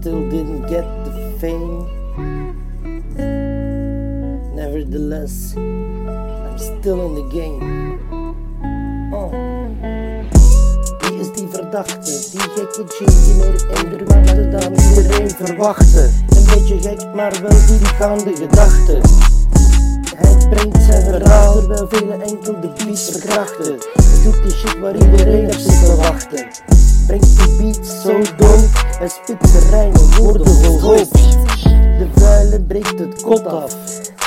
[0.00, 1.84] still didn't get the fame.
[4.54, 7.60] Nevertheless, I'm still in the game.
[9.12, 9.30] Oh.
[11.02, 12.12] Wie is die verdachte?
[12.32, 16.08] Die gekke G die meer indruk maakte dan iedereen verwachtte.
[16.36, 19.00] Een beetje gek, maar wel diepgaande gedachten.
[20.16, 23.78] Hij brengt zijn verhaal, terwijl vele enkel de beats verkrachten.
[23.92, 26.79] Hij doet die shit waar iedereen op zich te wachten.
[27.10, 31.12] Brengt die beats zo dood, hij spit de rijmen, woorden vol hoop.
[31.98, 33.76] De vuile breekt het kot af.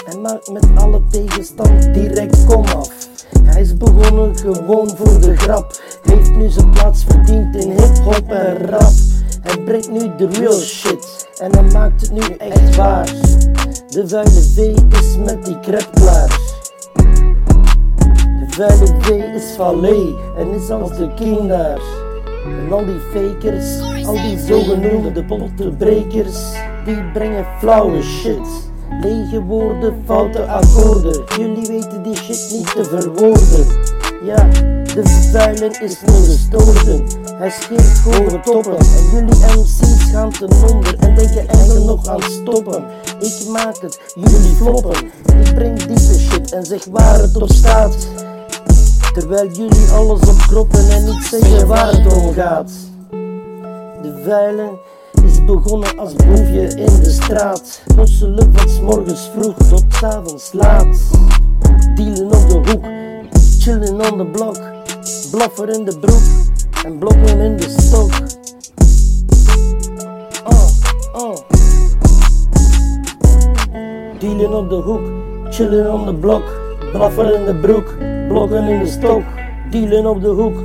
[0.06, 2.90] Hij maakt met alle tegenstand direct kom af.
[3.44, 5.82] Hij is begonnen gewoon voor de grap.
[6.02, 8.94] Heeft nu zijn plaats verdiend in hip-hop en rap.
[9.42, 13.06] Hij brengt nu de real shit en hij maakt het nu echt waar.
[13.90, 14.58] De vuile V
[15.00, 16.40] is met die crap klaar.
[18.40, 22.03] De vuile V is Valet en is als de king daar.
[22.46, 28.48] En al die fakers, al die zogenoemde pottenbrekers, die brengen flauwe shit.
[29.02, 31.24] Lege woorden, foute akkoorden.
[31.38, 33.66] Jullie weten die shit niet te verwoorden.
[34.24, 34.48] Ja,
[34.94, 37.04] de vuilen is nu gestolen.
[37.36, 38.78] Hij scheert hoge toppen.
[38.78, 42.84] En jullie MC's gaan ten onder en denken enkel nog aan stoppen.
[43.20, 45.06] Ik maak het, jullie floppen.
[45.40, 48.08] Ik breng diepe shit en zeg waar het op staat.
[49.14, 52.72] Terwijl jullie alles opkroppen en niet zeggen waar het om gaat.
[54.02, 54.70] De vuilen
[55.26, 57.82] is begonnen als boefje in de straat.
[57.96, 60.98] Losselijk van 's morgens vroeg tot 's avonds laat.
[61.96, 62.86] Dealen op de hoek,
[63.60, 64.62] chillen on the block.
[65.32, 66.22] Blaffer in de broek
[66.86, 68.12] en blokken in de stok.
[70.44, 70.68] Oh,
[71.14, 71.38] oh.
[74.20, 75.02] Dealen op de hoek,
[75.50, 76.44] chillen on the block.
[76.92, 77.88] Blaffer in de broek,
[78.34, 79.24] blokken in de stok.
[79.70, 80.58] Dealen op de hoek,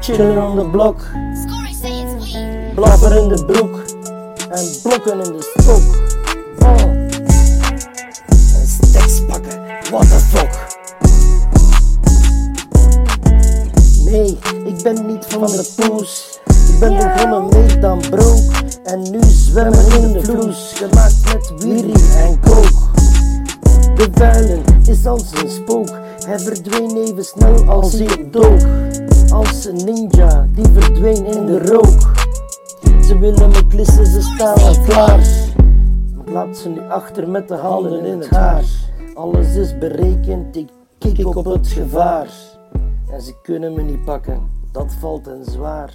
[0.00, 0.70] chillen.
[0.70, 2.74] Scoring Saiyans weed.
[2.74, 3.82] Blaffer in de broek
[4.50, 5.82] en blokken in de stok.
[6.58, 6.82] Oh.
[8.54, 9.60] En steks pakken,
[9.90, 10.70] what the fuck.
[14.04, 16.40] Nee, ik ben niet van de poes.
[16.46, 18.52] Ik ben begonnen mee dan broek.
[18.84, 20.72] En nu zwemmen in de vloes.
[20.74, 23.01] Gemaakt met wierie en kook.
[23.94, 25.88] De vuilen is als een spook.
[26.26, 28.60] Hij verdween even snel als hij dook.
[29.32, 32.12] Als een ninja die verdween in de rook.
[33.04, 35.26] Ze willen me klissen, ze staan klaar.
[36.24, 38.64] Laat ze nu achter met de handen in het haar.
[39.14, 42.28] Alles is berekend, ik kik op het gevaar.
[43.12, 45.94] En ze kunnen me niet pakken, dat valt hen zwaar.